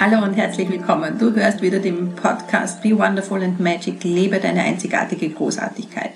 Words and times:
Hallo 0.00 0.24
und 0.24 0.34
herzlich 0.34 0.68
willkommen. 0.68 1.18
Du 1.20 1.32
hörst 1.32 1.62
wieder 1.62 1.78
den 1.78 2.16
Podcast 2.16 2.82
Be 2.82 2.98
Wonderful 2.98 3.44
and 3.44 3.60
Magic, 3.60 4.02
lebe 4.02 4.40
deine 4.40 4.62
einzigartige 4.62 5.30
Großartigkeit. 5.30 6.10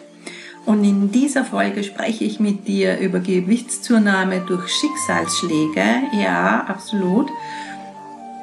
Und 0.66 0.82
in 0.82 1.12
dieser 1.12 1.44
Folge 1.44 1.84
spreche 1.84 2.24
ich 2.24 2.40
mit 2.40 2.66
dir 2.66 2.98
über 2.98 3.20
Gewichtszunahme 3.20 4.40
durch 4.40 4.68
Schicksalsschläge. 4.68 5.84
Ja, 6.20 6.64
absolut. 6.66 7.28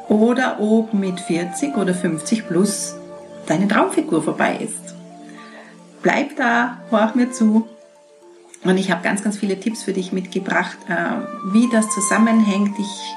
Oder 0.07 0.61
ob 0.61 0.93
mit 0.93 1.19
40 1.19 1.75
oder 1.75 1.93
50 1.93 2.47
plus 2.47 2.95
deine 3.45 3.67
Traumfigur 3.67 4.23
vorbei 4.23 4.57
ist. 4.61 4.95
Bleib 6.01 6.37
da, 6.37 6.77
horch 6.91 7.13
mir 7.13 7.31
zu. 7.31 7.67
Und 8.63 8.77
ich 8.77 8.89
habe 8.89 9.03
ganz, 9.03 9.21
ganz 9.21 9.37
viele 9.37 9.59
Tipps 9.59 9.83
für 9.83 9.93
dich 9.93 10.13
mitgebracht, 10.13 10.77
äh, 10.87 11.53
wie 11.53 11.69
das 11.69 11.89
zusammenhängt. 11.89 12.79
Ich 12.79 13.15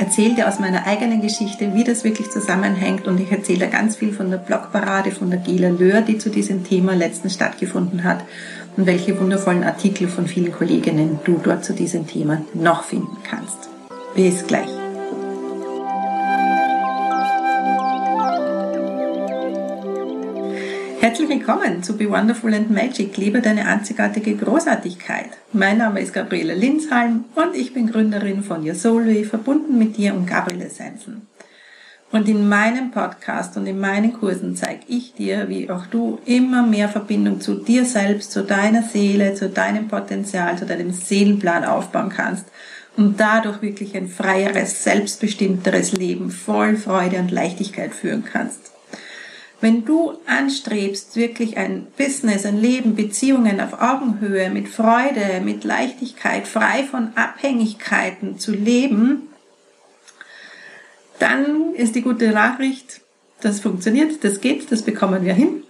erzähle 0.00 0.34
dir 0.34 0.48
aus 0.48 0.58
meiner 0.58 0.86
eigenen 0.86 1.20
Geschichte, 1.20 1.74
wie 1.74 1.84
das 1.84 2.04
wirklich 2.04 2.30
zusammenhängt 2.30 3.06
und 3.06 3.20
ich 3.20 3.30
erzähle 3.30 3.68
ganz 3.68 3.96
viel 3.96 4.12
von 4.12 4.30
der 4.30 4.38
Blogparade 4.38 5.10
von 5.10 5.30
der 5.30 5.38
Gela 5.38 5.68
Löhr, 5.68 6.00
die 6.00 6.16
zu 6.16 6.30
diesem 6.30 6.64
Thema 6.64 6.94
letztens 6.94 7.34
stattgefunden 7.34 8.02
hat 8.02 8.24
und 8.76 8.86
welche 8.86 9.20
wundervollen 9.20 9.62
Artikel 9.62 10.08
von 10.08 10.26
vielen 10.26 10.52
Kolleginnen 10.52 11.20
du 11.24 11.38
dort 11.42 11.64
zu 11.64 11.74
diesem 11.74 12.06
Thema 12.06 12.40
noch 12.54 12.84
finden 12.84 13.18
kannst. 13.28 13.68
Bis 14.14 14.46
gleich. 14.46 14.79
Herzlich 21.00 21.30
willkommen 21.30 21.82
zu 21.82 21.96
Be 21.96 22.10
Wonderful 22.10 22.52
and 22.52 22.70
Magic, 22.70 23.16
liebe 23.16 23.40
deine 23.40 23.64
einzigartige 23.64 24.36
Großartigkeit. 24.36 25.30
Mein 25.50 25.78
Name 25.78 26.02
ist 26.02 26.12
Gabriele 26.12 26.54
Linsheim 26.54 27.24
und 27.34 27.54
ich 27.54 27.72
bin 27.72 27.90
Gründerin 27.90 28.42
von 28.42 28.68
Your 28.68 28.74
Soulway, 28.74 29.24
verbunden 29.24 29.78
mit 29.78 29.96
dir 29.96 30.12
und 30.12 30.26
Gabriele 30.26 30.66
Essenzen. 30.66 31.26
Und 32.12 32.28
in 32.28 32.46
meinem 32.46 32.90
Podcast 32.90 33.56
und 33.56 33.66
in 33.66 33.80
meinen 33.80 34.12
Kursen 34.12 34.56
zeige 34.56 34.82
ich 34.88 35.14
dir, 35.14 35.48
wie 35.48 35.70
auch 35.70 35.86
du 35.86 36.18
immer 36.26 36.66
mehr 36.66 36.90
Verbindung 36.90 37.40
zu 37.40 37.54
dir 37.54 37.86
selbst, 37.86 38.30
zu 38.30 38.44
deiner 38.44 38.82
Seele, 38.82 39.32
zu 39.32 39.48
deinem 39.48 39.88
Potenzial, 39.88 40.58
zu 40.58 40.66
deinem 40.66 40.92
Seelenplan 40.92 41.64
aufbauen 41.64 42.10
kannst 42.10 42.44
und 42.98 43.18
dadurch 43.18 43.62
wirklich 43.62 43.96
ein 43.96 44.08
freieres, 44.08 44.84
selbstbestimmteres 44.84 45.92
Leben 45.92 46.30
voll 46.30 46.76
Freude 46.76 47.20
und 47.20 47.30
Leichtigkeit 47.30 47.94
führen 47.94 48.22
kannst. 48.30 48.72
Wenn 49.60 49.84
du 49.84 50.14
anstrebst, 50.26 51.16
wirklich 51.16 51.58
ein 51.58 51.86
Business, 51.98 52.46
ein 52.46 52.58
Leben, 52.58 52.96
Beziehungen 52.96 53.60
auf 53.60 53.80
Augenhöhe, 53.80 54.48
mit 54.48 54.68
Freude, 54.68 55.42
mit 55.44 55.64
Leichtigkeit, 55.64 56.48
frei 56.48 56.84
von 56.84 57.10
Abhängigkeiten 57.14 58.38
zu 58.38 58.52
leben, 58.52 59.28
dann 61.18 61.74
ist 61.74 61.94
die 61.94 62.02
gute 62.02 62.30
Nachricht, 62.30 63.02
das 63.42 63.60
funktioniert, 63.60 64.24
das 64.24 64.40
geht, 64.40 64.72
das 64.72 64.82
bekommen 64.82 65.24
wir 65.24 65.34
hin. 65.34 65.62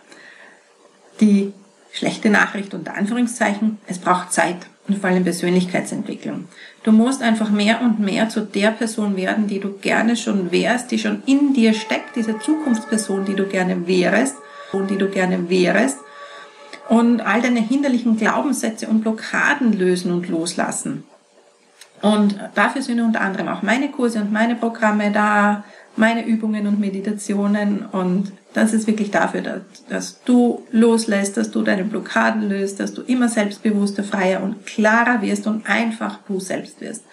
Die 1.21 1.53
schlechte 1.93 2.31
Nachricht 2.31 2.73
unter 2.75 2.95
Anführungszeichen, 2.95 3.79
es 3.89 3.99
braucht 3.99 4.33
Zeit 4.33 4.59
und 4.91 4.99
vor 4.99 5.11
allem 5.11 5.25
Persönlichkeitsentwicklung. 5.25 6.49
Du 6.83 6.93
musst 6.93 7.23
einfach 7.23 7.51
mehr 7.51 7.81
und 7.81 8.01
mehr 8.01 8.29
zu 8.29 8.41
der 8.41 8.73
Person 8.73 9.17
werden, 9.17 9.47
die 9.47 9.61
du 9.61 9.79
gerne 9.79 10.17
schon 10.17 10.51
wärst, 10.51 10.91
die 10.91 10.99
schon 10.99 11.23
in 11.27 11.53
dir 11.53 11.75
steckt, 11.75 12.17
diese 12.17 12.39
Zukunftsperson, 12.39 13.25
die 13.25 13.35
du 13.35 13.47
gerne 13.47 13.87
wärst, 13.87 14.37
die 14.73 14.97
du 14.97 15.09
gerne 15.09 15.49
wärst 15.49 15.99
und 16.89 17.21
all 17.21 17.41
deine 17.41 17.61
hinderlichen 17.61 18.17
Glaubenssätze 18.17 18.89
und 18.89 19.03
Blockaden 19.03 19.73
lösen 19.73 20.13
und 20.13 20.29
loslassen. 20.29 21.05
Und 22.03 22.39
dafür 22.55 22.83
sind 22.83 23.01
unter 23.01 23.21
anderem 23.21 23.49
auch 23.49 23.63
meine 23.63 23.91
Kurse 23.91 24.21
und 24.21 24.33
meine 24.33 24.57
Programme 24.57 25.13
da, 25.13 25.65
meine 25.97 26.25
Übungen 26.25 26.67
und 26.67 26.81
Meditationen 26.81 27.85
und 27.87 28.33
das 28.53 28.73
ist 28.73 28.87
wirklich 28.87 29.11
dafür, 29.11 29.43
dass, 29.43 29.61
dass, 29.89 30.25
du 30.25 30.67
loslässt, 30.73 31.37
dass 31.37 31.51
du 31.51 31.63
deine 31.63 31.85
Blockaden 31.85 32.49
löst, 32.49 32.81
dass 32.81 32.95
du 32.95 33.03
immer 33.03 33.29
selbstbewusster, 33.29 34.03
freier 34.03 34.43
und 34.43 34.67
klarer 34.67 35.23
wirst 35.23 35.47
und 35.47 35.69
einfach 35.69 36.19
du 36.27 36.41
selbst 36.41 36.81
wirst. 36.81 37.05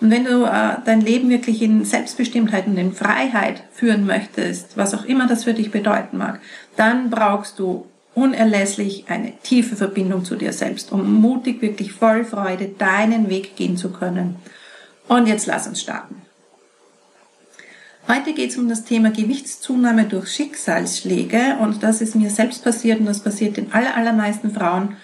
Und 0.00 0.10
wenn 0.10 0.24
du 0.24 0.44
äh, 0.44 0.76
dein 0.84 1.00
Leben 1.00 1.30
wirklich 1.30 1.62
in 1.62 1.84
Selbstbestimmtheit 1.84 2.66
und 2.66 2.76
in 2.76 2.92
Freiheit 2.92 3.62
führen 3.72 4.06
möchtest, 4.06 4.76
was 4.76 4.94
auch 4.94 5.04
immer 5.04 5.26
das 5.26 5.44
für 5.44 5.54
dich 5.54 5.70
bedeuten 5.70 6.18
mag, 6.18 6.40
dann 6.76 7.10
brauchst 7.10 7.58
du 7.58 7.86
unerlässlich 8.14 9.04
eine 9.08 9.32
tiefe 9.42 9.76
Verbindung 9.76 10.24
zu 10.24 10.36
dir 10.36 10.52
selbst, 10.52 10.92
um 10.92 11.14
mutig, 11.20 11.62
wirklich 11.62 11.92
voll 11.92 12.24
Freude 12.24 12.68
deinen 12.78 13.28
Weg 13.28 13.56
gehen 13.56 13.76
zu 13.76 13.90
können. 13.90 14.36
Und 15.08 15.26
jetzt 15.26 15.46
lass 15.46 15.66
uns 15.66 15.80
starten. 15.80 16.25
Heute 18.08 18.34
geht 18.34 18.50
es 18.50 18.56
um 18.56 18.68
das 18.68 18.84
Thema 18.84 19.10
Gewichtszunahme 19.10 20.04
durch 20.04 20.28
Schicksalsschläge 20.28 21.56
und 21.60 21.82
das 21.82 22.00
ist 22.00 22.14
mir 22.14 22.30
selbst 22.30 22.62
passiert 22.62 23.00
und 23.00 23.06
das 23.06 23.18
passiert 23.18 23.56
den 23.56 23.72
aller, 23.72 23.96
allermeisten 23.96 24.52
Frauen 24.52 24.96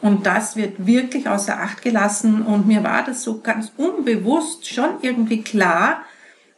und 0.00 0.26
das 0.26 0.56
wird 0.56 0.84
wirklich 0.84 1.28
außer 1.28 1.60
Acht 1.60 1.82
gelassen 1.82 2.42
und 2.42 2.66
mir 2.66 2.82
war 2.82 3.04
das 3.04 3.22
so 3.22 3.40
ganz 3.40 3.70
unbewusst 3.76 4.66
schon 4.66 4.90
irgendwie 5.02 5.42
klar, 5.42 6.02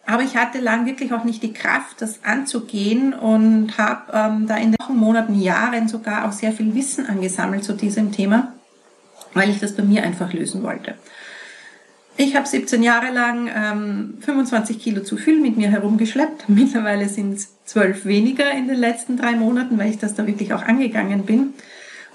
aber 0.06 0.22
ich 0.22 0.38
hatte 0.38 0.58
lang 0.58 0.86
wirklich 0.86 1.12
auch 1.12 1.24
nicht 1.24 1.42
die 1.42 1.52
Kraft, 1.52 2.00
das 2.00 2.24
anzugehen 2.24 3.12
und 3.12 3.76
habe 3.76 4.10
ähm, 4.14 4.46
da 4.46 4.56
in 4.56 4.72
den 4.72 4.80
Wochen, 4.80 4.96
Monaten, 4.96 5.38
Jahren 5.38 5.86
sogar 5.86 6.26
auch 6.26 6.32
sehr 6.32 6.52
viel 6.52 6.74
Wissen 6.74 7.04
angesammelt 7.10 7.62
zu 7.62 7.74
diesem 7.74 8.10
Thema, 8.10 8.54
weil 9.34 9.50
ich 9.50 9.60
das 9.60 9.76
bei 9.76 9.82
mir 9.82 10.02
einfach 10.02 10.32
lösen 10.32 10.62
wollte. 10.62 10.94
Ich 12.16 12.36
habe 12.36 12.46
17 12.46 12.82
Jahre 12.82 13.12
lang 13.12 13.48
ähm, 13.54 14.18
25 14.20 14.78
Kilo 14.78 15.02
zu 15.02 15.16
viel 15.16 15.40
mit 15.40 15.56
mir 15.56 15.70
herumgeschleppt. 15.70 16.44
Mittlerweile 16.48 17.08
sind 17.08 17.34
es 17.34 17.48
12 17.66 18.04
weniger 18.04 18.50
in 18.50 18.68
den 18.68 18.78
letzten 18.78 19.16
drei 19.16 19.32
Monaten, 19.32 19.78
weil 19.78 19.90
ich 19.90 19.98
das 19.98 20.14
da 20.14 20.26
wirklich 20.26 20.52
auch 20.52 20.62
angegangen 20.62 21.24
bin. 21.24 21.54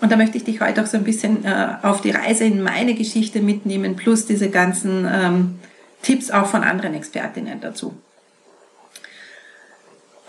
Und 0.02 0.12
da 0.12 0.18
möchte 0.18 0.38
ich 0.38 0.44
dich 0.44 0.62
heute 0.62 0.84
auch 0.84 0.88
so 0.88 0.98
ein 0.98 1.04
bisschen 1.04 1.46
äh, 1.46 1.78
auf 1.82 2.02
die 2.02 2.12
Reise 2.12 2.44
in 2.44 2.62
meine 2.62 2.96
Geschichte 2.96 3.42
mitnehmen, 3.42 3.96
plus 3.96 4.26
diese 4.26 4.50
ganzen 4.50 5.08
ähm, 5.10 5.60
Tipps 6.02 6.30
auch 6.30 6.48
von 6.48 6.64
anderen 6.64 6.94
Expertinnen 6.94 7.62
dazu. 7.62 7.96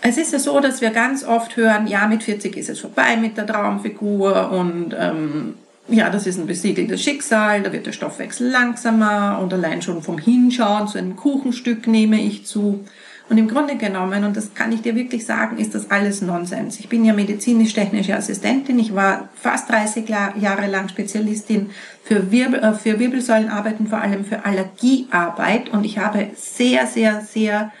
Es 0.01 0.17
ist 0.17 0.31
ja 0.31 0.39
so, 0.39 0.59
dass 0.59 0.81
wir 0.81 0.91
ganz 0.91 1.25
oft 1.25 1.57
hören, 1.57 1.87
ja, 1.87 2.07
mit 2.07 2.23
40 2.23 2.55
ist 2.55 2.69
es 2.69 2.79
vorbei 2.79 3.17
mit 3.17 3.35
der 3.35 3.45
Traumfigur 3.45 4.51
und 4.51 4.95
ähm, 4.97 5.55
ja, 5.89 6.09
das 6.09 6.27
ist 6.27 6.37
ein 6.37 6.47
besiegeltes 6.47 7.01
Schicksal, 7.01 7.63
da 7.63 7.71
wird 7.71 7.85
der 7.85 7.93
Stoffwechsel 7.93 8.49
langsamer 8.49 9.39
und 9.41 9.53
allein 9.53 9.81
schon 9.81 10.01
vom 10.01 10.17
Hinschauen 10.17 10.87
zu 10.87 10.97
einem 10.97 11.15
Kuchenstück 11.15 11.87
nehme 11.87 12.21
ich 12.21 12.45
zu. 12.45 12.85
Und 13.29 13.37
im 13.37 13.49
Grunde 13.49 13.75
genommen, 13.75 14.23
und 14.23 14.37
das 14.37 14.53
kann 14.53 14.71
ich 14.71 14.81
dir 14.81 14.95
wirklich 14.95 15.25
sagen, 15.25 15.57
ist 15.57 15.75
das 15.75 15.91
alles 15.91 16.21
Nonsens. 16.21 16.79
Ich 16.79 16.87
bin 16.87 17.03
ja 17.03 17.13
medizinisch-technische 17.13 18.15
Assistentin. 18.15 18.79
Ich 18.79 18.95
war 18.95 19.27
fast 19.35 19.69
30 19.69 20.07
Jahre 20.07 20.67
lang 20.67 20.87
Spezialistin 20.87 21.71
für, 22.03 22.31
Wirbel, 22.31 22.63
äh, 22.63 22.73
für 22.73 22.99
Wirbelsäulenarbeiten, 22.99 23.87
vor 23.87 23.99
allem 23.99 24.23
für 24.23 24.45
Allergiearbeit. 24.45 25.69
Und 25.69 25.83
ich 25.83 25.97
habe 25.97 26.29
sehr, 26.35 26.87
sehr, 26.87 27.21
sehr 27.21 27.73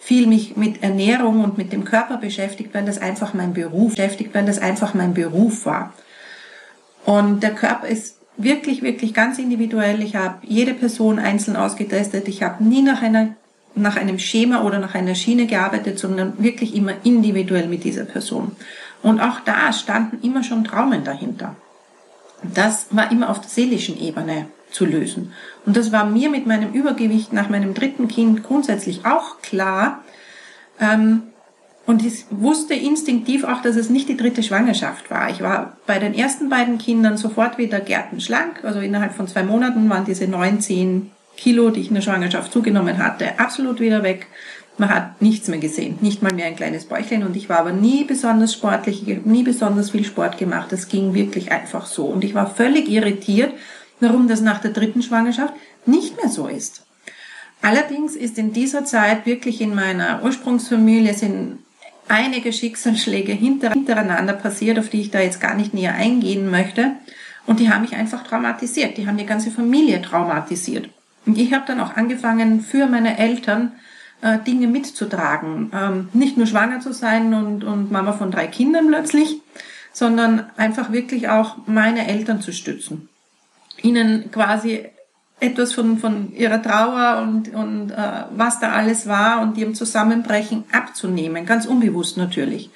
viel 0.00 0.26
mich 0.26 0.56
mit 0.56 0.82
Ernährung 0.82 1.44
und 1.44 1.58
mit 1.58 1.72
dem 1.72 1.84
Körper 1.84 2.16
beschäftigt, 2.16 2.74
weil 2.74 2.84
das 2.84 2.98
einfach 2.98 3.34
mein 3.34 3.52
Beruf 3.52 3.94
beschäftigt, 3.94 4.34
weil 4.34 4.46
das 4.46 4.58
einfach 4.58 4.94
mein 4.94 5.14
Beruf 5.14 5.64
war. 5.64 5.92
Und 7.08 7.42
der 7.42 7.54
Körper 7.54 7.88
ist 7.88 8.18
wirklich, 8.36 8.82
wirklich 8.82 9.14
ganz 9.14 9.38
individuell. 9.38 10.02
Ich 10.02 10.14
habe 10.14 10.46
jede 10.46 10.74
Person 10.74 11.18
einzeln 11.18 11.56
ausgetestet. 11.56 12.28
Ich 12.28 12.42
habe 12.42 12.62
nie 12.62 12.82
nach 12.82 13.00
einer 13.00 13.30
nach 13.74 13.96
einem 13.96 14.18
Schema 14.18 14.62
oder 14.62 14.78
nach 14.78 14.94
einer 14.94 15.14
Schiene 15.14 15.46
gearbeitet, 15.46 15.98
sondern 15.98 16.34
wirklich 16.42 16.74
immer 16.74 16.92
individuell 17.04 17.66
mit 17.66 17.84
dieser 17.84 18.04
Person. 18.04 18.56
Und 19.02 19.20
auch 19.20 19.40
da 19.40 19.72
standen 19.72 20.18
immer 20.22 20.42
schon 20.42 20.64
Traumen 20.64 21.02
dahinter. 21.02 21.56
Das 22.42 22.88
war 22.90 23.10
immer 23.10 23.30
auf 23.30 23.40
der 23.40 23.48
seelischen 23.48 23.98
Ebene 23.98 24.46
zu 24.70 24.84
lösen. 24.84 25.32
Und 25.64 25.78
das 25.78 25.92
war 25.92 26.04
mir 26.04 26.28
mit 26.28 26.46
meinem 26.46 26.74
Übergewicht 26.74 27.32
nach 27.32 27.48
meinem 27.48 27.72
dritten 27.72 28.08
Kind 28.08 28.42
grundsätzlich 28.42 29.06
auch 29.06 29.40
klar. 29.40 30.04
Ähm, 30.78 31.22
und 31.88 32.04
ich 32.04 32.26
wusste 32.28 32.74
instinktiv 32.74 33.44
auch, 33.44 33.62
dass 33.62 33.76
es 33.76 33.88
nicht 33.88 34.10
die 34.10 34.16
dritte 34.18 34.42
Schwangerschaft 34.42 35.10
war. 35.10 35.30
Ich 35.30 35.40
war 35.40 35.78
bei 35.86 35.98
den 35.98 36.12
ersten 36.12 36.50
beiden 36.50 36.76
Kindern 36.76 37.16
sofort 37.16 37.56
wieder 37.56 37.80
gärtenschlank. 37.80 38.62
Also 38.62 38.80
innerhalb 38.80 39.14
von 39.14 39.26
zwei 39.26 39.42
Monaten 39.42 39.88
waren 39.88 40.04
diese 40.04 40.28
19 40.28 41.10
Kilo, 41.38 41.70
die 41.70 41.80
ich 41.80 41.88
in 41.88 41.94
der 41.94 42.02
Schwangerschaft 42.02 42.52
zugenommen 42.52 42.98
hatte, 42.98 43.40
absolut 43.40 43.80
wieder 43.80 44.02
weg. 44.02 44.26
Man 44.76 44.90
hat 44.90 45.22
nichts 45.22 45.48
mehr 45.48 45.60
gesehen, 45.60 45.96
nicht 46.02 46.22
mal 46.22 46.34
mehr 46.34 46.44
ein 46.44 46.56
kleines 46.56 46.84
Bäuchlein. 46.84 47.24
Und 47.24 47.34
ich 47.36 47.48
war 47.48 47.60
aber 47.60 47.72
nie 47.72 48.04
besonders 48.04 48.52
sportlich, 48.52 49.08
ich 49.08 49.16
habe 49.16 49.26
nie 49.26 49.42
besonders 49.42 49.92
viel 49.92 50.04
Sport 50.04 50.36
gemacht. 50.36 50.70
Das 50.70 50.90
ging 50.90 51.14
wirklich 51.14 51.52
einfach 51.52 51.86
so. 51.86 52.04
Und 52.04 52.22
ich 52.22 52.34
war 52.34 52.54
völlig 52.54 52.90
irritiert, 52.90 53.54
warum 53.98 54.28
das 54.28 54.42
nach 54.42 54.58
der 54.58 54.72
dritten 54.72 55.00
Schwangerschaft 55.00 55.54
nicht 55.86 56.18
mehr 56.18 56.28
so 56.28 56.48
ist. 56.48 56.82
Allerdings 57.62 58.14
ist 58.14 58.36
in 58.36 58.52
dieser 58.52 58.84
Zeit 58.84 59.24
wirklich 59.24 59.62
in 59.62 59.74
meiner 59.74 60.22
Ursprungsfamilie 60.22 61.14
sind 61.14 61.60
einige 62.08 62.52
Schicksalsschläge 62.52 63.32
hintereinander 63.32 64.32
passiert, 64.32 64.78
auf 64.78 64.88
die 64.88 65.00
ich 65.00 65.10
da 65.10 65.20
jetzt 65.20 65.40
gar 65.40 65.54
nicht 65.54 65.74
näher 65.74 65.94
eingehen 65.94 66.50
möchte. 66.50 66.92
Und 67.46 67.60
die 67.60 67.70
haben 67.70 67.82
mich 67.82 67.96
einfach 67.96 68.24
traumatisiert. 68.24 68.96
Die 68.98 69.06
haben 69.06 69.16
die 69.16 69.26
ganze 69.26 69.50
Familie 69.50 70.02
traumatisiert. 70.02 70.90
Und 71.26 71.38
ich 71.38 71.52
habe 71.52 71.64
dann 71.66 71.80
auch 71.80 71.96
angefangen, 71.96 72.60
für 72.60 72.86
meine 72.86 73.18
Eltern 73.18 73.72
äh, 74.22 74.38
Dinge 74.38 74.66
mitzutragen. 74.66 75.70
Ähm, 75.74 76.08
nicht 76.12 76.36
nur 76.36 76.46
schwanger 76.46 76.80
zu 76.80 76.92
sein 76.92 77.32
und, 77.34 77.64
und 77.64 77.90
Mama 77.90 78.12
von 78.12 78.30
drei 78.30 78.46
Kindern 78.46 78.88
plötzlich, 78.88 79.40
sondern 79.92 80.46
einfach 80.56 80.92
wirklich 80.92 81.28
auch 81.28 81.56
meine 81.66 82.06
Eltern 82.08 82.40
zu 82.40 82.52
stützen. 82.52 83.08
Ihnen 83.82 84.30
quasi 84.30 84.86
etwas 85.40 85.72
von, 85.72 85.98
von 85.98 86.34
ihrer 86.34 86.62
Trauer 86.62 87.22
und, 87.22 87.54
und 87.54 87.90
äh, 87.90 88.24
was 88.36 88.60
da 88.60 88.72
alles 88.72 89.06
war 89.06 89.40
und 89.40 89.56
ihrem 89.56 89.74
Zusammenbrechen 89.74 90.64
abzunehmen, 90.72 91.46
ganz 91.46 91.66
unbewusst 91.66 92.16
natürlich. 92.16 92.70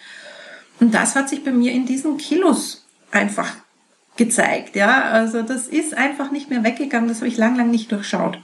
Und 0.81 0.95
das 0.95 1.17
hat 1.17 1.29
sich 1.29 1.45
bei 1.45 1.53
mir 1.53 1.73
in 1.73 1.87
diesen 1.87 2.17
Kilos 2.19 2.87
einfach 3.11 3.53
gezeigt, 4.17 4.77
ja. 4.77 5.03
Also 5.03 5.43
das 5.43 5.69
ist 5.69 5.97
einfach 5.97 6.31
nicht 6.31 6.51
mehr 6.51 6.65
weggegangen, 6.65 7.09
das 7.09 7.19
habe 7.19 7.29
ich 7.29 7.37
lang, 7.37 7.57
lang 7.57 7.71
nicht 7.71 7.91
durchschaut. 7.91 8.39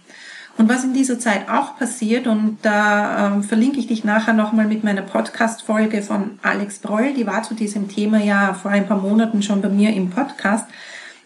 Und 0.56 0.69
was 0.69 0.82
in 0.82 0.93
dieser 0.93 1.20
Zeit 1.20 1.49
auch 1.49 1.79
passiert, 1.79 2.26
und 2.26 2.59
da 2.62 3.29
ähm, 3.29 3.44
verlinke 3.44 3.79
ich 3.79 3.87
dich 3.87 4.03
nachher 4.03 4.35
nochmal 4.35 4.67
mit 4.67 4.82
meiner 4.82 5.03
Podcast-Folge 5.03 6.03
von 6.03 6.41
Alex 6.43 6.81
Broll, 6.81 7.15
die 7.15 7.29
war 7.29 7.44
zu 7.44 7.55
diesem 7.55 7.88
Thema 7.88 8.19
ja 8.19 8.55
vor 8.55 8.73
ein 8.73 8.88
paar 8.88 8.99
Monaten 8.99 9.43
schon 9.43 9.62
bei 9.62 9.69
mir 9.69 9.93
im 9.93 10.11
Podcast, 10.11 10.67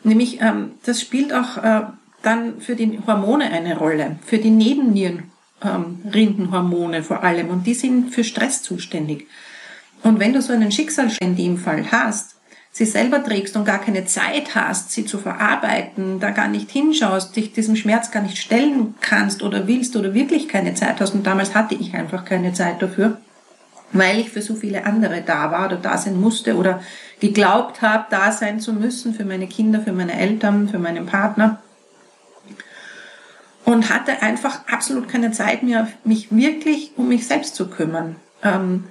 nämlich 0.04 0.42
ähm, 0.42 0.72
das 0.84 1.00
spielt 1.00 1.32
auch 1.32 1.56
äh, 1.56 1.82
dann 2.22 2.60
für 2.60 2.76
die 2.76 3.00
Hormone 3.06 3.50
eine 3.50 3.76
Rolle, 3.76 4.16
für 4.24 4.38
die 4.38 4.50
Nebennierenrindenhormone 4.50 6.96
ähm, 6.98 7.04
vor 7.04 7.22
allem, 7.22 7.48
und 7.48 7.66
die 7.66 7.74
sind 7.74 8.14
für 8.14 8.24
Stress 8.24 8.62
zuständig. 8.62 9.26
Und 10.02 10.20
wenn 10.20 10.32
du 10.32 10.40
so 10.42 10.52
einen 10.52 10.72
Schicksalsschlag 10.72 11.28
in 11.28 11.36
dem 11.36 11.58
Fall 11.58 11.92
hast, 11.92 12.32
sie 12.72 12.86
selber 12.86 13.22
trägst 13.22 13.54
und 13.56 13.66
gar 13.66 13.78
keine 13.78 14.06
Zeit 14.06 14.54
hast, 14.54 14.90
sie 14.90 15.04
zu 15.04 15.18
verarbeiten, 15.18 16.18
da 16.20 16.30
gar 16.30 16.48
nicht 16.48 16.70
hinschaust, 16.70 17.36
dich 17.36 17.52
diesem 17.52 17.76
Schmerz 17.76 18.10
gar 18.10 18.22
nicht 18.22 18.38
stellen 18.38 18.94
kannst 19.00 19.42
oder 19.42 19.68
willst 19.68 19.94
oder 19.94 20.14
wirklich 20.14 20.48
keine 20.48 20.74
Zeit 20.74 21.00
hast. 21.00 21.14
Und 21.14 21.26
damals 21.26 21.54
hatte 21.54 21.74
ich 21.74 21.94
einfach 21.94 22.24
keine 22.24 22.54
Zeit 22.54 22.80
dafür, 22.80 23.18
weil 23.92 24.18
ich 24.18 24.30
für 24.30 24.40
so 24.40 24.54
viele 24.54 24.86
andere 24.86 25.20
da 25.20 25.50
war 25.50 25.66
oder 25.66 25.76
da 25.76 25.98
sein 25.98 26.18
musste 26.18 26.56
oder 26.56 26.80
geglaubt 27.20 27.82
habe, 27.82 28.06
da 28.10 28.32
sein 28.32 28.58
zu 28.58 28.72
müssen 28.72 29.14
für 29.14 29.26
meine 29.26 29.46
Kinder, 29.46 29.80
für 29.80 29.92
meine 29.92 30.18
Eltern, 30.18 30.68
für 30.68 30.78
meinen 30.78 31.06
Partner. 31.06 31.60
Und 33.64 33.90
hatte 33.90 34.22
einfach 34.22 34.66
absolut 34.66 35.08
keine 35.08 35.32
Zeit 35.32 35.62
mehr, 35.62 35.88
mich 36.04 36.34
wirklich 36.34 36.92
um 36.96 37.08
mich 37.08 37.26
selbst 37.26 37.54
zu 37.54 37.68
kümmern. 37.68 38.16
Ähm, 38.42 38.84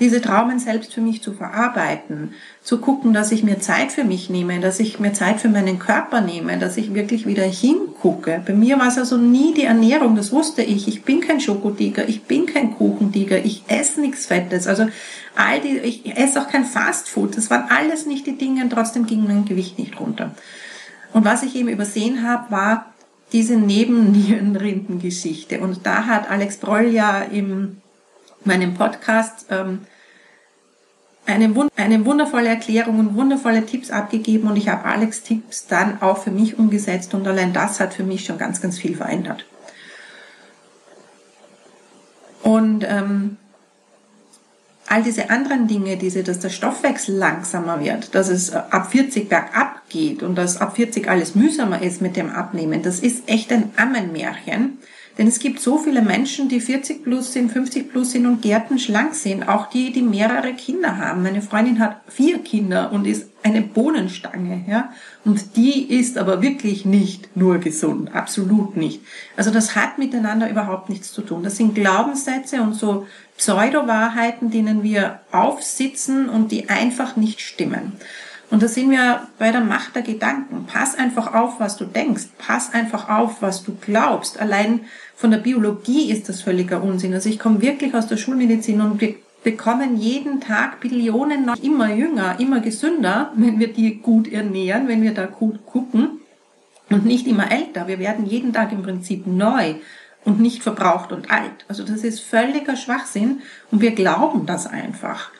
diese 0.00 0.20
Traumen 0.20 0.58
selbst 0.58 0.94
für 0.94 1.00
mich 1.00 1.22
zu 1.22 1.32
verarbeiten, 1.32 2.34
zu 2.62 2.78
gucken, 2.78 3.12
dass 3.12 3.32
ich 3.32 3.42
mir 3.42 3.58
Zeit 3.58 3.90
für 3.90 4.04
mich 4.04 4.30
nehme, 4.30 4.60
dass 4.60 4.78
ich 4.78 5.00
mir 5.00 5.12
Zeit 5.12 5.40
für 5.40 5.48
meinen 5.48 5.78
Körper 5.78 6.20
nehme, 6.20 6.58
dass 6.58 6.76
ich 6.76 6.94
wirklich 6.94 7.26
wieder 7.26 7.42
hingucke. 7.42 8.42
Bei 8.46 8.52
mir 8.52 8.78
war 8.78 8.88
es 8.88 8.98
also 8.98 9.16
nie 9.16 9.54
die 9.54 9.64
Ernährung, 9.64 10.14
das 10.14 10.30
wusste 10.30 10.62
ich. 10.62 10.86
Ich 10.86 11.02
bin 11.02 11.20
kein 11.20 11.40
Schokotiger, 11.40 12.08
ich 12.08 12.24
bin 12.24 12.46
kein 12.46 12.76
Kuchentiger, 12.76 13.38
ich 13.44 13.64
esse 13.66 14.00
nichts 14.00 14.26
Fettes. 14.26 14.68
Also 14.68 14.86
all 15.34 15.60
die, 15.60 15.78
ich 15.78 16.16
esse 16.16 16.40
auch 16.40 16.48
kein 16.48 16.64
Fastfood. 16.64 17.36
Das 17.36 17.50
waren 17.50 17.68
alles 17.68 18.06
nicht 18.06 18.26
die 18.26 18.38
Dinge 18.38 18.62
und 18.62 18.70
trotzdem 18.70 19.06
ging 19.06 19.24
mein 19.24 19.46
Gewicht 19.46 19.78
nicht 19.78 19.98
runter. 19.98 20.32
Und 21.12 21.24
was 21.24 21.42
ich 21.42 21.56
eben 21.56 21.68
übersehen 21.68 22.22
habe, 22.22 22.50
war 22.50 22.92
diese 23.32 23.56
Nebennierenrindengeschichte. 23.56 25.60
Und 25.60 25.86
da 25.86 26.06
hat 26.06 26.30
Alex 26.30 26.58
Broll 26.58 26.88
ja 26.88 27.22
im 27.22 27.78
meinem 28.44 28.74
Podcast 28.74 29.46
ähm, 29.50 29.80
eine, 31.26 31.52
eine 31.76 32.04
wundervolle 32.04 32.48
Erklärung 32.48 32.98
und 32.98 33.14
wundervolle 33.14 33.66
Tipps 33.66 33.90
abgegeben 33.90 34.48
und 34.48 34.56
ich 34.56 34.68
habe 34.68 34.84
Alex 34.84 35.22
Tipps 35.22 35.66
dann 35.66 36.00
auch 36.00 36.18
für 36.18 36.30
mich 36.30 36.58
umgesetzt 36.58 37.14
und 37.14 37.26
allein 37.26 37.52
das 37.52 37.80
hat 37.80 37.94
für 37.94 38.04
mich 38.04 38.24
schon 38.24 38.38
ganz, 38.38 38.60
ganz 38.60 38.78
viel 38.78 38.96
verändert. 38.96 39.44
Und 42.42 42.84
ähm, 42.88 43.36
all 44.88 45.02
diese 45.02 45.30
anderen 45.30 45.66
Dinge, 45.68 45.96
diese, 45.96 46.22
dass 46.22 46.38
der 46.38 46.50
Stoffwechsel 46.50 47.14
langsamer 47.16 47.80
wird, 47.80 48.14
dass 48.14 48.28
es 48.28 48.50
äh, 48.50 48.56
ab 48.70 48.90
40 48.90 49.28
bergab 49.28 49.82
geht 49.88 50.22
und 50.22 50.36
dass 50.36 50.60
ab 50.60 50.76
40 50.76 51.08
alles 51.08 51.34
mühsamer 51.34 51.82
ist 51.82 52.00
mit 52.00 52.16
dem 52.16 52.30
Abnehmen, 52.30 52.82
das 52.82 53.00
ist 53.00 53.28
echt 53.28 53.52
ein 53.52 53.70
Ammenmärchen. 53.76 54.78
Denn 55.18 55.26
es 55.26 55.40
gibt 55.40 55.58
so 55.58 55.78
viele 55.78 56.00
Menschen, 56.00 56.48
die 56.48 56.60
40 56.60 57.02
plus 57.02 57.32
sind, 57.32 57.50
50 57.50 57.90
plus 57.90 58.12
sind 58.12 58.24
und 58.24 58.40
Gärten 58.40 58.78
schlank 58.78 59.16
sind. 59.16 59.48
Auch 59.48 59.68
die, 59.68 59.92
die 59.92 60.02
mehrere 60.02 60.54
Kinder 60.54 60.96
haben. 60.96 61.24
Meine 61.24 61.42
Freundin 61.42 61.80
hat 61.80 62.00
vier 62.06 62.38
Kinder 62.38 62.92
und 62.92 63.04
ist 63.04 63.28
eine 63.42 63.62
Bohnenstange, 63.62 64.64
ja. 64.68 64.90
Und 65.24 65.56
die 65.56 65.92
ist 65.92 66.18
aber 66.18 66.40
wirklich 66.40 66.84
nicht 66.84 67.36
nur 67.36 67.58
gesund. 67.58 68.14
Absolut 68.14 68.76
nicht. 68.76 69.00
Also 69.36 69.50
das 69.50 69.74
hat 69.74 69.98
miteinander 69.98 70.48
überhaupt 70.48 70.88
nichts 70.88 71.12
zu 71.12 71.22
tun. 71.22 71.42
Das 71.42 71.56
sind 71.56 71.74
Glaubenssätze 71.74 72.62
und 72.62 72.74
so 72.74 73.06
Pseudo-Wahrheiten, 73.36 74.50
denen 74.50 74.84
wir 74.84 75.20
aufsitzen 75.32 76.28
und 76.28 76.52
die 76.52 76.68
einfach 76.68 77.16
nicht 77.16 77.40
stimmen. 77.40 77.92
Und 78.50 78.62
da 78.62 78.68
sind 78.68 78.90
wir 78.90 79.26
bei 79.38 79.52
der 79.52 79.60
Macht 79.60 79.94
der 79.94 80.02
Gedanken. 80.02 80.66
Pass 80.66 80.96
einfach 80.96 81.34
auf, 81.34 81.60
was 81.60 81.76
du 81.76 81.84
denkst. 81.84 82.28
Pass 82.38 82.72
einfach 82.72 83.08
auf, 83.08 83.42
was 83.42 83.62
du 83.62 83.76
glaubst. 83.80 84.40
Allein 84.40 84.80
von 85.16 85.30
der 85.30 85.38
Biologie 85.38 86.10
ist 86.10 86.28
das 86.28 86.40
völliger 86.42 86.82
Unsinn. 86.82 87.12
Also 87.12 87.28
ich 87.28 87.38
komme 87.38 87.60
wirklich 87.60 87.94
aus 87.94 88.06
der 88.06 88.16
Schulmedizin 88.16 88.80
und 88.80 89.00
wir 89.00 89.16
bekommen 89.44 89.98
jeden 89.98 90.40
Tag 90.40 90.80
Billionen 90.80 91.44
noch 91.44 91.62
immer 91.62 91.92
jünger, 91.94 92.40
immer 92.40 92.60
gesünder, 92.60 93.32
wenn 93.36 93.58
wir 93.58 93.72
die 93.72 93.96
gut 93.98 94.32
ernähren, 94.32 94.88
wenn 94.88 95.02
wir 95.02 95.14
da 95.14 95.26
gut 95.26 95.64
gucken 95.66 96.20
und 96.90 97.04
nicht 97.04 97.26
immer 97.26 97.50
älter. 97.52 97.86
Wir 97.86 97.98
werden 97.98 98.26
jeden 98.26 98.52
Tag 98.52 98.72
im 98.72 98.82
Prinzip 98.82 99.26
neu 99.26 99.74
und 100.24 100.40
nicht 100.40 100.62
verbraucht 100.62 101.12
und 101.12 101.30
alt. 101.30 101.64
Also 101.68 101.84
das 101.84 102.02
ist 102.02 102.20
völliger 102.20 102.76
Schwachsinn 102.76 103.40
und 103.70 103.80
wir 103.80 103.92
glauben 103.92 104.46
das 104.46 104.66
einfach. 104.66 105.30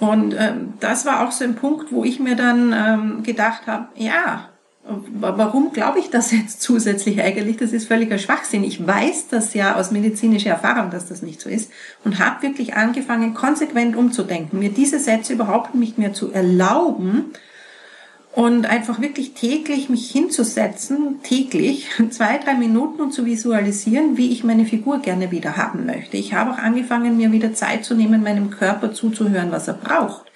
Und 0.00 0.34
ähm, 0.36 0.74
das 0.80 1.04
war 1.04 1.26
auch 1.26 1.30
so 1.30 1.44
ein 1.44 1.54
Punkt, 1.54 1.92
wo 1.92 2.04
ich 2.04 2.18
mir 2.18 2.34
dann 2.34 2.72
ähm, 2.72 3.22
gedacht 3.22 3.66
habe, 3.66 3.88
ja, 3.96 4.48
warum 4.82 5.72
glaube 5.72 5.98
ich 5.98 6.10
das 6.10 6.32
jetzt 6.32 6.62
zusätzlich 6.62 7.20
eigentlich? 7.20 7.58
Das 7.58 7.72
ist 7.72 7.86
völliger 7.86 8.18
Schwachsinn. 8.18 8.64
Ich 8.64 8.84
weiß 8.84 9.28
das 9.28 9.54
ja 9.54 9.76
aus 9.76 9.90
medizinischer 9.90 10.50
Erfahrung, 10.50 10.90
dass 10.90 11.08
das 11.08 11.22
nicht 11.22 11.40
so 11.40 11.48
ist 11.50 11.70
und 12.02 12.18
habe 12.18 12.42
wirklich 12.42 12.74
angefangen, 12.74 13.34
konsequent 13.34 13.94
umzudenken, 13.94 14.58
mir 14.58 14.70
diese 14.70 14.98
Sätze 14.98 15.34
überhaupt 15.34 15.74
nicht 15.74 15.98
mehr 15.98 16.14
zu 16.14 16.32
erlauben, 16.32 17.26
und 18.32 18.66
einfach 18.66 19.00
wirklich 19.00 19.32
täglich 19.32 19.88
mich 19.88 20.10
hinzusetzen, 20.10 21.20
täglich 21.22 21.88
zwei, 22.10 22.38
drei 22.38 22.54
Minuten 22.54 23.00
und 23.02 23.12
zu 23.12 23.26
visualisieren, 23.26 24.16
wie 24.16 24.32
ich 24.32 24.44
meine 24.44 24.64
Figur 24.64 25.00
gerne 25.00 25.30
wieder 25.30 25.56
haben 25.56 25.86
möchte. 25.86 26.16
Ich 26.16 26.34
habe 26.34 26.52
auch 26.52 26.58
angefangen, 26.58 27.16
mir 27.16 27.32
wieder 27.32 27.54
Zeit 27.54 27.84
zu 27.84 27.94
nehmen, 27.94 28.22
meinem 28.22 28.50
Körper 28.50 28.92
zuzuhören, 28.92 29.50
was 29.50 29.68
er 29.68 29.74
braucht. 29.74 30.30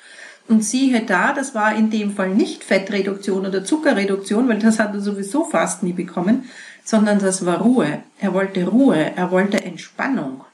Und 0.47 0.63
siehe 0.63 1.01
da, 1.01 1.33
das 1.33 1.55
war 1.55 1.75
in 1.75 1.91
dem 1.91 2.15
Fall 2.15 2.31
nicht 2.31 2.65
Fettreduktion 2.65 3.47
oder 3.47 3.65
Zuckerreduktion, 3.65 4.49
weil 4.49 4.59
das 4.59 4.79
hat 4.79 4.93
er 4.93 5.01
sowieso 5.01 5.45
fast 5.45 5.83
nie 5.83 5.95
bekommen, 5.95 6.45
sondern 6.85 7.19
das 7.19 7.47
war 7.47 7.63
Ruhe. 7.63 8.03
Er 8.21 8.35
wollte 8.35 8.67
Ruhe, 8.67 9.13
er 9.17 9.31
wollte 9.31 9.65
Entspannung. 9.65 10.45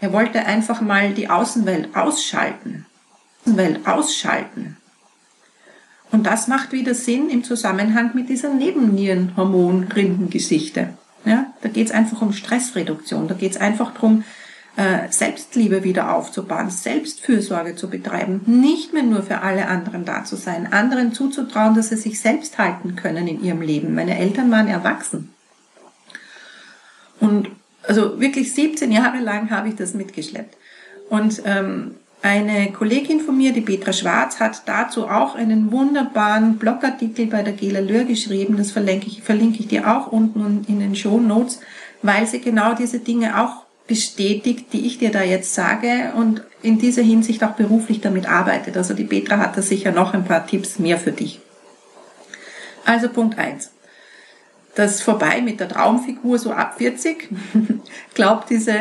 Er 0.00 0.12
wollte 0.12 0.46
einfach 0.46 0.80
mal 0.80 1.12
die 1.14 1.28
Außenwelt 1.28 1.96
ausschalten. 1.96 2.86
Außenwelt 3.44 3.86
ausschalten. 3.88 4.76
Und 6.12 6.26
das 6.26 6.48
macht 6.48 6.72
wieder 6.72 6.94
Sinn 6.94 7.30
im 7.30 7.44
Zusammenhang 7.44 8.10
mit 8.14 8.28
dieser 8.28 8.52
Nebennierenhormon-Rindengeschichte. 8.52 10.88
Ja, 11.24 11.46
da 11.62 11.68
geht 11.68 11.86
es 11.86 11.92
einfach 11.92 12.20
um 12.22 12.32
Stressreduktion, 12.32 13.28
da 13.28 13.34
geht 13.34 13.52
es 13.52 13.58
einfach 13.58 13.92
darum, 13.92 14.24
äh, 14.76 15.08
Selbstliebe 15.10 15.84
wieder 15.84 16.14
aufzubauen, 16.14 16.70
Selbstfürsorge 16.70 17.76
zu 17.76 17.90
betreiben, 17.90 18.40
nicht 18.46 18.94
mehr 18.94 19.02
nur 19.02 19.22
für 19.22 19.42
alle 19.42 19.68
anderen 19.68 20.04
da 20.04 20.24
zu 20.24 20.36
sein, 20.36 20.72
anderen 20.72 21.12
zuzutrauen, 21.12 21.74
dass 21.74 21.88
sie 21.90 21.96
sich 21.96 22.20
selbst 22.20 22.58
halten 22.58 22.96
können 22.96 23.28
in 23.28 23.44
ihrem 23.44 23.60
Leben. 23.60 23.94
Meine 23.94 24.18
Eltern 24.18 24.50
waren 24.50 24.68
erwachsen. 24.68 25.34
Und 27.18 27.50
also 27.82 28.20
wirklich 28.20 28.54
17 28.54 28.92
Jahre 28.92 29.18
lang 29.18 29.50
habe 29.50 29.68
ich 29.68 29.76
das 29.76 29.94
mitgeschleppt. 29.94 30.56
Und 31.10 31.42
ähm, 31.44 31.96
eine 32.22 32.70
Kollegin 32.72 33.20
von 33.20 33.36
mir, 33.36 33.52
die 33.52 33.62
Petra 33.62 33.92
Schwarz, 33.92 34.40
hat 34.40 34.62
dazu 34.66 35.08
auch 35.08 35.34
einen 35.34 35.72
wunderbaren 35.72 36.58
Blogartikel 36.58 37.26
bei 37.26 37.42
der 37.42 37.54
Gela 37.54 37.80
Lör 37.80 38.04
geschrieben. 38.04 38.56
Das 38.56 38.72
verlinke 38.72 39.06
ich, 39.06 39.22
verlinke 39.22 39.60
ich 39.60 39.68
dir 39.68 39.90
auch 39.90 40.12
unten 40.12 40.64
in 40.68 40.80
den 40.80 40.94
Show 40.94 41.18
Notes, 41.18 41.60
weil 42.02 42.26
sie 42.26 42.40
genau 42.40 42.74
diese 42.74 42.98
Dinge 42.98 43.40
auch 43.40 43.64
bestätigt, 43.86 44.66
die 44.72 44.86
ich 44.86 44.98
dir 44.98 45.10
da 45.10 45.22
jetzt 45.22 45.54
sage 45.54 46.12
und 46.14 46.42
in 46.62 46.78
dieser 46.78 47.02
Hinsicht 47.02 47.42
auch 47.42 47.52
beruflich 47.52 48.00
damit 48.00 48.28
arbeitet. 48.28 48.76
Also 48.76 48.94
die 48.94 49.04
Petra 49.04 49.38
hat 49.38 49.56
da 49.56 49.62
sicher 49.62 49.90
noch 49.90 50.14
ein 50.14 50.24
paar 50.24 50.46
Tipps 50.46 50.78
mehr 50.78 50.98
für 50.98 51.12
dich. 51.12 51.40
Also 52.84 53.08
Punkt 53.08 53.38
eins: 53.38 53.70
das 54.80 55.02
vorbei 55.02 55.42
mit 55.42 55.60
der 55.60 55.68
Traumfigur 55.68 56.38
so 56.38 56.52
ab 56.52 56.76
40. 56.78 57.28
Glaubt 58.14 58.50
diese 58.50 58.72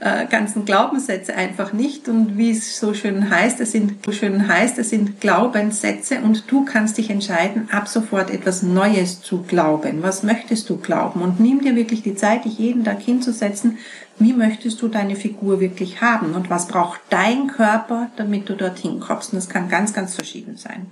äh, 0.00 0.26
ganzen 0.28 0.64
Glaubenssätze 0.64 1.34
einfach 1.34 1.72
nicht 1.72 2.08
und 2.08 2.36
wie 2.36 2.50
es 2.50 2.78
so 2.78 2.94
schön 2.94 3.30
heißt, 3.30 3.60
es 3.60 3.72
sind 3.72 4.04
so 4.04 4.12
schön 4.12 4.48
heißt, 4.48 4.78
es 4.78 4.90
sind 4.90 5.20
Glaubenssätze 5.20 6.20
und 6.20 6.50
du 6.50 6.64
kannst 6.64 6.98
dich 6.98 7.10
entscheiden, 7.10 7.68
ab 7.72 7.88
sofort 7.88 8.30
etwas 8.30 8.62
Neues 8.62 9.22
zu 9.22 9.42
glauben. 9.42 10.02
Was 10.02 10.22
möchtest 10.22 10.68
du 10.68 10.76
glauben? 10.76 11.22
Und 11.22 11.40
nimm 11.40 11.62
dir 11.62 11.74
wirklich 11.74 12.02
die 12.02 12.14
Zeit, 12.14 12.44
dich 12.44 12.58
jeden 12.58 12.84
Tag 12.84 13.00
hinzusetzen. 13.00 13.78
Wie 14.18 14.32
möchtest 14.32 14.80
du 14.82 14.88
deine 14.88 15.16
Figur 15.16 15.60
wirklich 15.60 16.00
haben? 16.00 16.34
Und 16.34 16.50
was 16.50 16.68
braucht 16.68 17.00
dein 17.10 17.48
Körper, 17.48 18.10
damit 18.16 18.48
du 18.48 18.54
dorthin 18.54 19.00
kommst? 19.00 19.32
Und 19.32 19.36
das 19.36 19.48
kann 19.48 19.68
ganz, 19.68 19.92
ganz 19.92 20.14
verschieden 20.14 20.56
sein. 20.56 20.86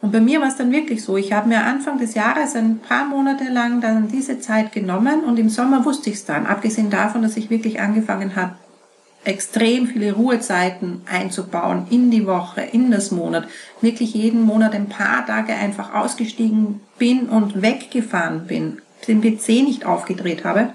Und 0.00 0.12
bei 0.12 0.20
mir 0.20 0.40
war 0.40 0.48
es 0.48 0.56
dann 0.56 0.70
wirklich 0.70 1.02
so. 1.02 1.16
Ich 1.16 1.32
habe 1.32 1.48
mir 1.48 1.64
Anfang 1.64 1.98
des 1.98 2.14
Jahres 2.14 2.54
ein 2.54 2.78
paar 2.78 3.04
Monate 3.06 3.44
lang 3.44 3.80
dann 3.80 4.08
diese 4.08 4.38
Zeit 4.38 4.72
genommen 4.72 5.24
und 5.24 5.38
im 5.38 5.48
Sommer 5.48 5.84
wusste 5.84 6.10
ich 6.10 6.16
es 6.16 6.24
dann. 6.24 6.46
Abgesehen 6.46 6.88
davon, 6.88 7.22
dass 7.22 7.36
ich 7.36 7.50
wirklich 7.50 7.80
angefangen 7.80 8.36
habe, 8.36 8.54
extrem 9.24 9.88
viele 9.88 10.12
Ruhezeiten 10.12 11.02
einzubauen 11.10 11.86
in 11.90 12.12
die 12.12 12.26
Woche, 12.26 12.60
in 12.60 12.92
das 12.92 13.10
Monat. 13.10 13.48
Wirklich 13.80 14.14
jeden 14.14 14.42
Monat 14.42 14.74
ein 14.74 14.88
paar 14.88 15.26
Tage 15.26 15.52
einfach 15.54 15.92
ausgestiegen 15.94 16.80
bin 16.98 17.28
und 17.28 17.60
weggefahren 17.60 18.46
bin, 18.46 18.80
den 19.08 19.20
PC 19.20 19.64
nicht 19.64 19.84
aufgedreht 19.84 20.44
habe 20.44 20.72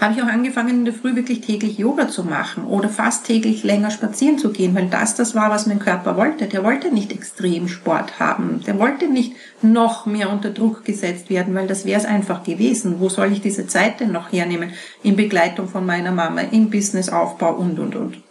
habe 0.00 0.14
ich 0.14 0.22
auch 0.22 0.28
angefangen, 0.28 0.70
in 0.70 0.84
der 0.84 0.94
Früh 0.94 1.16
wirklich 1.16 1.40
täglich 1.40 1.76
Yoga 1.76 2.08
zu 2.08 2.22
machen 2.22 2.64
oder 2.64 2.88
fast 2.88 3.26
täglich 3.26 3.64
länger 3.64 3.90
spazieren 3.90 4.38
zu 4.38 4.50
gehen, 4.50 4.74
weil 4.74 4.86
das 4.86 5.16
das 5.16 5.34
war, 5.34 5.50
was 5.50 5.66
mein 5.66 5.80
Körper 5.80 6.16
wollte. 6.16 6.46
Der 6.46 6.62
wollte 6.62 6.92
nicht 6.92 7.12
Extremsport 7.12 8.20
haben. 8.20 8.62
Der 8.64 8.78
wollte 8.78 9.08
nicht 9.08 9.34
noch 9.60 10.06
mehr 10.06 10.30
unter 10.30 10.50
Druck 10.50 10.84
gesetzt 10.84 11.30
werden, 11.30 11.54
weil 11.54 11.66
das 11.66 11.84
wäre 11.84 11.98
es 11.98 12.06
einfach 12.06 12.44
gewesen. 12.44 13.00
Wo 13.00 13.08
soll 13.08 13.32
ich 13.32 13.40
diese 13.40 13.66
Zeit 13.66 13.98
denn 13.98 14.12
noch 14.12 14.30
hernehmen? 14.30 14.70
In 15.02 15.16
Begleitung 15.16 15.68
von 15.68 15.84
meiner 15.84 16.12
Mama, 16.12 16.42
im 16.42 16.70
Businessaufbau 16.70 17.54
und, 17.54 17.80
und, 17.80 17.96
und. 17.96 18.22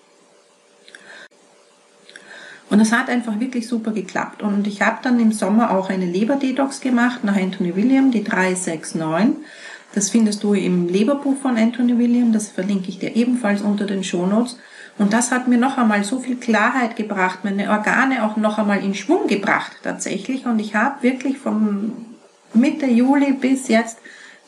Und 2.70 2.80
das 2.80 2.92
hat 2.92 3.10
einfach 3.10 3.40
wirklich 3.40 3.68
super 3.68 3.92
geklappt. 3.92 4.42
Und 4.42 4.68
ich 4.68 4.82
habe 4.82 5.00
dann 5.02 5.20
im 5.20 5.32
Sommer 5.32 5.72
auch 5.72 5.90
eine 5.90 6.06
Leber-Detox 6.06 6.82
gemacht 6.82 7.24
nach 7.24 7.36
Anthony 7.36 7.76
William, 7.76 8.12
die 8.12 8.24
369 8.24 9.02
das 9.98 10.12
findest 10.12 10.44
du 10.44 10.54
im 10.54 10.88
Leberbuch 10.88 11.38
von 11.42 11.58
Anthony 11.58 11.98
William, 11.98 12.32
das 12.32 12.50
verlinke 12.50 12.90
ich 12.90 13.00
dir 13.00 13.16
ebenfalls 13.16 13.64
unter 13.64 13.88
den 13.88 14.04
Shownotes. 14.04 14.60
Und 15.00 15.12
das 15.12 15.32
hat 15.32 15.48
mir 15.48 15.58
noch 15.58 15.80
einmal 15.80 16.04
so 16.04 16.20
viel 16.20 16.36
Klarheit 16.36 16.96
gebracht, 16.96 17.40
meine 17.42 17.72
Organe 17.72 18.24
auch 18.24 18.38
noch 18.38 18.60
einmal 18.60 18.84
in 18.84 18.94
Schwung 18.94 19.26
gebracht 19.26 19.72
tatsächlich. 19.82 20.46
Und 20.46 20.60
ich 20.60 20.76
habe 20.76 21.02
wirklich 21.02 21.40
vom 21.40 21.94
Mitte 22.54 22.86
Juli 22.86 23.34
bis 23.34 23.70
jetzt 23.70 23.98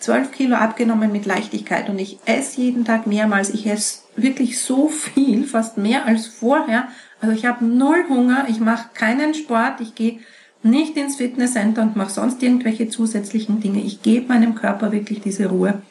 12 0.01 0.31
Kilo 0.31 0.55
abgenommen 0.55 1.11
mit 1.11 1.25
Leichtigkeit. 1.25 1.89
Und 1.89 1.97
ich 1.97 2.19
esse 2.25 2.61
jeden 2.61 2.85
Tag 2.85 3.07
mehrmals. 3.07 3.49
Ich 3.49 3.65
esse 3.65 4.01
wirklich 4.15 4.59
so 4.59 4.87
viel, 4.87 5.45
fast 5.45 5.79
mehr 5.79 6.05
als 6.05 6.27
vorher. 6.27 6.89
Also 7.21 7.33
ich 7.33 7.47
habe 7.47 7.65
null 7.65 8.05
Hunger, 8.07 8.45
ich 8.49 8.59
mache 8.59 8.89
keinen 8.93 9.33
Sport, 9.33 9.81
ich 9.81 9.95
gehe 9.95 10.19
nicht 10.61 10.97
ins 10.97 11.15
Fitnesscenter 11.15 11.81
und 11.81 11.95
mache 11.95 12.11
sonst 12.11 12.43
irgendwelche 12.43 12.89
zusätzlichen 12.89 13.61
Dinge. 13.61 13.81
Ich 13.81 14.01
gebe 14.01 14.27
meinem 14.27 14.55
Körper 14.55 14.91
wirklich 14.91 15.21
diese 15.21 15.47
Ruhe. 15.47 15.81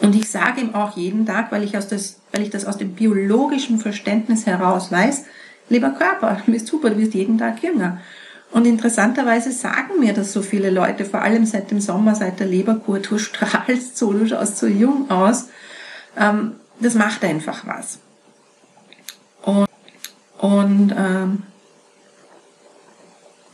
Und 0.00 0.16
ich 0.16 0.28
sage 0.28 0.60
ihm 0.60 0.74
auch 0.74 0.96
jeden 0.96 1.26
Tag, 1.26 1.52
weil 1.52 1.62
ich, 1.62 1.76
aus 1.76 1.86
das, 1.86 2.20
weil 2.32 2.42
ich 2.42 2.50
das 2.50 2.64
aus 2.64 2.76
dem 2.76 2.94
biologischen 2.94 3.78
Verständnis 3.78 4.46
heraus 4.46 4.90
weiß, 4.90 5.24
lieber 5.68 5.90
Körper, 5.90 6.40
du 6.46 6.52
bist 6.52 6.66
super, 6.66 6.90
du 6.90 6.98
wirst 6.98 7.14
jeden 7.14 7.38
Tag 7.38 7.62
jünger. 7.62 8.00
Und 8.50 8.66
interessanterweise 8.66 9.50
sagen 9.50 10.00
mir 10.00 10.12
das 10.12 10.32
so 10.32 10.42
viele 10.42 10.70
Leute, 10.70 11.04
vor 11.04 11.22
allem 11.22 11.46
seit 11.46 11.70
dem 11.70 11.80
Sommer, 11.80 12.14
seit 12.14 12.40
der 12.40 12.48
Leberkur, 12.48 12.98
du 12.98 13.16
strahlst 13.18 13.96
so, 13.96 14.12
du 14.12 14.26
schaust 14.26 14.58
so 14.58 14.66
jung 14.66 15.10
aus. 15.10 15.48
Ähm, 16.16 16.56
das 16.80 16.94
macht 16.94 17.24
einfach 17.24 17.64
was. 17.66 18.00
Und, 19.42 19.68
und 20.38 20.94
ähm, 20.96 21.42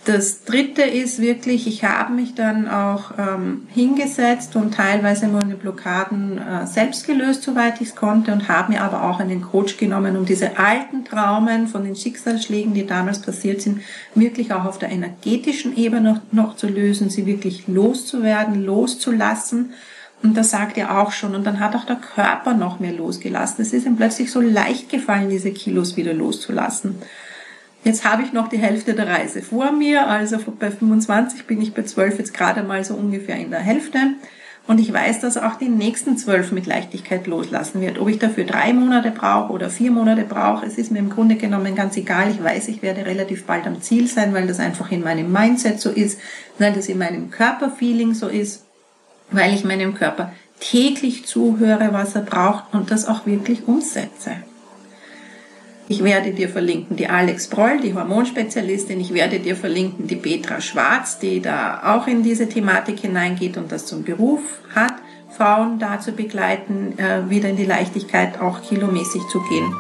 das 0.09 0.45
dritte 0.45 0.83
ist 0.83 1.21
wirklich, 1.21 1.67
ich 1.67 1.85
habe 1.85 2.15
mich 2.15 2.35
dann 2.35 2.67
auch 2.67 3.13
ähm, 3.19 3.67
hingesetzt 3.69 4.57
und 4.57 4.73
teilweise 4.73 5.29
meine 5.29 5.55
Blockaden 5.55 6.39
äh, 6.39 6.67
selbst 6.67 7.07
gelöst, 7.07 7.43
soweit 7.43 7.83
ich 7.83 7.89
es 7.89 7.95
konnte, 7.95 8.33
und 8.33 8.49
habe 8.49 8.73
mir 8.73 8.83
aber 8.83 9.03
auch 9.03 9.21
einen 9.21 9.43
Coach 9.43 9.77
genommen, 9.77 10.17
um 10.17 10.25
diese 10.25 10.59
alten 10.59 11.05
Traumen 11.05 11.69
von 11.69 11.85
den 11.85 11.95
Schicksalsschlägen, 11.95 12.73
die 12.73 12.87
damals 12.87 13.21
passiert 13.21 13.61
sind, 13.61 13.83
wirklich 14.15 14.51
auch 14.55 14.65
auf 14.65 14.79
der 14.79 14.89
energetischen 14.89 15.77
Ebene 15.77 16.15
noch, 16.15 16.21
noch 16.33 16.57
zu 16.57 16.69
lösen, 16.69 17.11
sie 17.11 17.27
wirklich 17.27 17.69
loszuwerden, 17.69 18.65
loszulassen. 18.65 19.75
Und 20.23 20.39
das 20.39 20.51
sagt 20.51 20.79
er 20.79 20.99
auch 20.99 21.13
schon. 21.13 21.35
Und 21.35 21.47
dann 21.47 21.61
hat 21.61 21.77
auch 21.77 21.85
der 21.85 21.97
Körper 21.97 22.55
noch 22.55 22.81
mehr 22.81 22.93
losgelassen. 22.93 23.61
Es 23.61 23.75
ist 23.75 23.85
ihm 23.85 23.97
plötzlich 23.97 24.33
so 24.33 24.41
leicht 24.41 24.89
gefallen, 24.89 25.29
diese 25.29 25.51
Kilos 25.51 25.99
wieder 25.99 26.15
loszulassen. 26.15 26.97
Jetzt 27.85 28.05
habe 28.05 28.23
ich 28.23 28.33
noch 28.33 28.49
die 28.49 28.59
Hälfte 28.59 28.95
der 28.95 29.09
Reise 29.09 29.41
vor 29.41 29.73
mir, 29.73 30.09
also 30.09 30.39
bei 30.59 30.71
25 30.71 31.47
bin 31.47 31.63
ich 31.63 31.75
bei 31.75 31.83
12 31.83 32.19
jetzt 32.19 32.35
gerade 32.35 32.63
mal 32.63 32.85
so 32.85 32.95
ungefähr 32.95 33.37
in 33.37 33.51
der 33.51 33.61
Hälfte. 33.61 33.99
Und 34.67 34.81
ich 34.81 34.93
weiß, 34.93 35.21
dass 35.21 35.39
auch 35.39 35.55
die 35.55 35.71
nächsten 35.71 36.19
zwölf 36.19 36.53
mit 36.53 36.67
Leichtigkeit 36.67 37.27
loslassen 37.27 37.81
wird. 37.81 37.99
Ob 37.99 38.09
ich 38.09 38.19
dafür 38.19 38.45
drei 38.45 38.75
Monate 38.75 39.11
brauche 39.11 39.51
oder 39.51 39.71
vier 39.71 39.91
Monate 39.91 40.25
brauche, 40.25 40.67
es 40.67 40.77
ist 40.77 40.93
mir 40.93 40.99
im 40.99 41.09
Grunde 41.09 41.37
genommen 41.37 41.75
ganz 41.75 41.97
egal. 41.97 42.31
Ich 42.31 42.45
weiß, 42.45 42.69
ich 42.69 42.83
werde 42.83 43.07
relativ 43.07 43.47
bald 43.47 43.67
am 43.67 43.81
Ziel 43.81 44.09
sein, 44.09 44.35
weil 44.35 44.47
das 44.47 44.61
einfach 44.61 44.93
in 44.93 45.03
meinem 45.03 45.33
Mindset 45.33 45.81
so 45.81 45.89
ist, 45.89 46.21
weil 46.59 46.75
das 46.75 46.91
in 46.91 46.99
meinem 46.99 47.31
Körperfeeling 47.31 48.13
so 48.13 48.29
ist, 48.29 48.67
weil 49.31 49.55
ich 49.55 49.65
meinem 49.65 49.95
Körper 49.95 50.35
täglich 50.61 51.25
zuhöre, 51.25 51.89
was 51.93 52.15
er 52.15 52.23
braucht 52.23 52.75
und 52.75 52.91
das 52.91 53.09
auch 53.09 53.25
wirklich 53.25 53.67
umsetze. 53.67 54.33
Ich 55.91 56.05
werde 56.05 56.33
dir 56.33 56.51
verlinken 56.51 56.97
die 56.97 57.09
Alex 57.09 57.49
Broll, 57.49 57.81
die 57.81 57.95
Hormonspezialistin. 57.95 59.01
Ich 59.01 59.15
werde 59.15 59.41
dir 59.41 59.57
verlinken 59.57 60.07
die 60.07 60.17
Petra 60.17 60.61
Schwarz, 60.61 61.19
die 61.19 61.41
da 61.41 61.81
auch 61.97 62.07
in 62.07 62.23
diese 62.23 62.47
Thematik 62.47 63.01
hineingeht 63.01 63.57
und 63.57 63.73
das 63.73 63.87
zum 63.87 64.05
Beruf 64.05 64.43
hat, 64.75 64.93
Frauen 65.31 65.79
da 65.79 65.99
zu 65.99 66.13
begleiten, 66.13 66.99
äh, 66.99 67.31
wieder 67.31 67.49
in 67.49 67.57
die 67.57 67.65
Leichtigkeit 67.65 68.39
auch 68.39 68.63
kilomäßig 68.63 69.23
zu 69.33 69.41
gehen. 69.49 69.73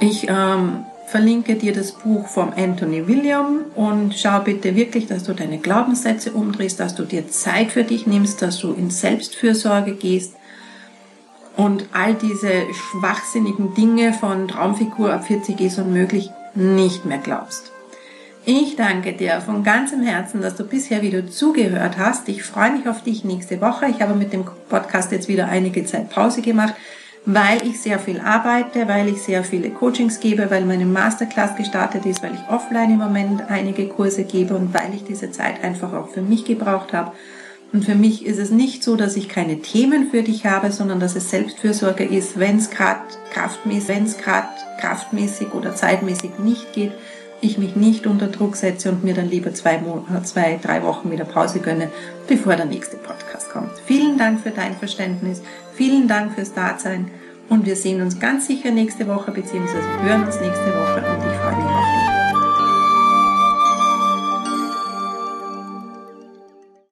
Ich 0.00 0.28
ähm, 0.28 0.84
verlinke 1.06 1.54
dir 1.54 1.72
das 1.72 1.92
Buch 1.92 2.28
vom 2.28 2.52
Anthony 2.54 3.08
William 3.08 3.60
und 3.74 4.14
schau 4.14 4.40
bitte 4.40 4.76
wirklich, 4.76 5.06
dass 5.06 5.24
du 5.24 5.32
deine 5.32 5.58
Glaubenssätze 5.58 6.32
umdrehst, 6.32 6.78
dass 6.78 6.94
du 6.94 7.04
dir 7.04 7.28
Zeit 7.28 7.72
für 7.72 7.84
dich 7.84 8.06
nimmst, 8.06 8.42
dass 8.42 8.58
du 8.58 8.74
in 8.74 8.90
Selbstfürsorge 8.90 9.94
gehst 9.94 10.34
und 11.58 11.86
all 11.92 12.14
diese 12.14 12.72
schwachsinnigen 12.72 13.74
Dinge 13.74 14.12
von 14.12 14.46
Traumfigur 14.46 15.12
ab 15.12 15.26
40 15.26 15.60
ist 15.60 15.78
unmöglich 15.78 16.30
nicht 16.54 17.04
mehr 17.04 17.18
glaubst. 17.18 17.72
Ich 18.44 18.76
danke 18.76 19.12
dir 19.12 19.40
von 19.40 19.64
ganzem 19.64 20.02
Herzen, 20.02 20.40
dass 20.40 20.54
du 20.54 20.62
bisher 20.62 21.02
wieder 21.02 21.26
zugehört 21.26 21.98
hast. 21.98 22.28
Ich 22.28 22.44
freue 22.44 22.70
mich 22.70 22.88
auf 22.88 23.02
dich 23.02 23.24
nächste 23.24 23.60
Woche. 23.60 23.86
Ich 23.88 24.00
habe 24.00 24.14
mit 24.14 24.32
dem 24.32 24.44
Podcast 24.68 25.10
jetzt 25.10 25.26
wieder 25.26 25.48
einige 25.48 25.84
Zeit 25.84 26.10
Pause 26.10 26.42
gemacht, 26.42 26.74
weil 27.26 27.66
ich 27.66 27.80
sehr 27.80 27.98
viel 27.98 28.20
arbeite, 28.20 28.86
weil 28.86 29.08
ich 29.08 29.20
sehr 29.20 29.42
viele 29.42 29.70
Coachings 29.70 30.20
gebe, 30.20 30.52
weil 30.52 30.64
meine 30.64 30.86
Masterclass 30.86 31.56
gestartet 31.56 32.06
ist, 32.06 32.22
weil 32.22 32.34
ich 32.34 32.54
offline 32.54 32.92
im 32.92 32.98
Moment 32.98 33.50
einige 33.50 33.88
Kurse 33.88 34.22
gebe 34.22 34.54
und 34.54 34.72
weil 34.72 34.94
ich 34.94 35.02
diese 35.02 35.32
Zeit 35.32 35.64
einfach 35.64 35.92
auch 35.92 36.08
für 36.08 36.22
mich 36.22 36.44
gebraucht 36.44 36.92
habe. 36.92 37.10
Und 37.72 37.84
für 37.84 37.94
mich 37.94 38.24
ist 38.24 38.38
es 38.38 38.50
nicht 38.50 38.82
so, 38.82 38.96
dass 38.96 39.16
ich 39.16 39.28
keine 39.28 39.60
Themen 39.60 40.10
für 40.10 40.22
dich 40.22 40.46
habe, 40.46 40.72
sondern 40.72 41.00
dass 41.00 41.16
es 41.16 41.30
Selbstfürsorge 41.30 42.04
ist, 42.04 42.38
wenn 42.38 42.56
es 42.56 42.70
gerade 42.70 43.00
kraftmäßig, 43.32 44.16
kraftmäßig 44.80 45.52
oder 45.52 45.74
zeitmäßig 45.74 46.38
nicht 46.38 46.72
geht, 46.72 46.92
ich 47.40 47.58
mich 47.58 47.76
nicht 47.76 48.06
unter 48.06 48.26
Druck 48.28 48.56
setze 48.56 48.90
und 48.90 49.04
mir 49.04 49.14
dann 49.14 49.28
lieber 49.28 49.54
zwei, 49.54 49.80
zwei, 50.24 50.58
drei 50.60 50.82
Wochen 50.82 51.10
wieder 51.10 51.24
Pause 51.24 51.60
gönne, 51.60 51.90
bevor 52.26 52.56
der 52.56 52.64
nächste 52.64 52.96
Podcast 52.96 53.50
kommt. 53.50 53.70
Vielen 53.86 54.18
Dank 54.18 54.40
für 54.40 54.50
dein 54.50 54.74
Verständnis, 54.76 55.42
vielen 55.74 56.08
Dank 56.08 56.34
fürs 56.34 56.54
Dasein. 56.54 57.10
Und 57.48 57.64
wir 57.64 57.76
sehen 57.76 58.02
uns 58.02 58.18
ganz 58.18 58.46
sicher 58.46 58.70
nächste 58.70 59.06
Woche, 59.06 59.30
beziehungsweise 59.30 59.86
hören 60.02 60.24
uns 60.24 60.38
nächste 60.40 60.66
Woche. 60.66 60.98
Und 60.98 61.32
ich 61.32 61.37